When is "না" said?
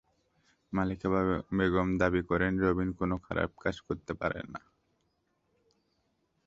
4.53-4.61